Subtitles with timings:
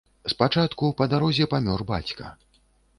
[0.33, 2.37] Спачатку па дарозе памёр бацька.